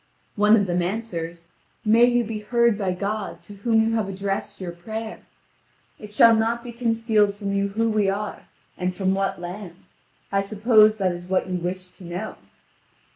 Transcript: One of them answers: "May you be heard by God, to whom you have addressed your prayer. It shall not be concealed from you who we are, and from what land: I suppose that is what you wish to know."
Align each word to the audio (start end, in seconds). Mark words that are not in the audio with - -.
One 0.35 0.55
of 0.55 0.65
them 0.65 0.81
answers: 0.81 1.45
"May 1.85 2.05
you 2.05 2.23
be 2.23 2.39
heard 2.39 2.75
by 2.75 2.91
God, 2.93 3.43
to 3.43 3.53
whom 3.57 3.85
you 3.87 3.91
have 3.93 4.09
addressed 4.09 4.59
your 4.59 4.71
prayer. 4.71 5.19
It 5.99 6.11
shall 6.11 6.35
not 6.35 6.63
be 6.63 6.71
concealed 6.71 7.35
from 7.35 7.53
you 7.53 7.67
who 7.67 7.87
we 7.87 8.09
are, 8.09 8.47
and 8.79 8.95
from 8.95 9.13
what 9.13 9.39
land: 9.39 9.75
I 10.31 10.41
suppose 10.41 10.97
that 10.97 11.11
is 11.11 11.27
what 11.27 11.47
you 11.47 11.59
wish 11.59 11.89
to 11.89 12.03
know." 12.03 12.37